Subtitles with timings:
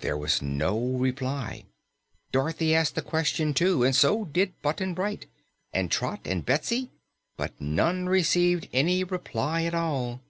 [0.00, 1.62] There was no reply.
[2.32, 5.26] Dorothy asked the question, too, and so did Button Bright
[5.72, 6.90] and Trot and Betsy,
[7.36, 10.22] but none received any reply at all.